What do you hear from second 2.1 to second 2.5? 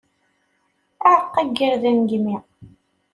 yimi.